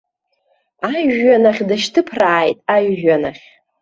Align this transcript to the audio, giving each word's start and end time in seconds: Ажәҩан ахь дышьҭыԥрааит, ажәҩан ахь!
Ажәҩан 0.93 1.43
ахь 1.49 1.61
дышьҭыԥрааит, 1.67 2.57
ажәҩан 2.75 3.23
ахь! 3.29 3.45